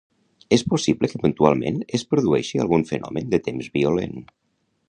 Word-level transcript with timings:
És 0.55 0.63
possible 0.71 1.09
que 1.11 1.21
puntualment 1.25 1.77
es 1.99 2.07
produeixi 2.15 2.65
algun 2.65 2.89
fenomen 2.93 3.33
de 3.35 3.45
temps 3.49 3.73
violent. 3.81 4.21